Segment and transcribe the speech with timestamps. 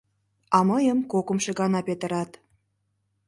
[0.57, 2.31] А мыйым кокымшо гана петырат...